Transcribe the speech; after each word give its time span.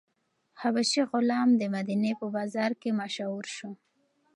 حبشي 0.61 1.01
غلام 1.11 1.49
د 1.57 1.61
مدینې 1.75 2.11
په 2.19 2.27
بازار 2.35 2.71
کې 2.81 2.89
مشهور 3.01 3.45
شو. 3.55 3.71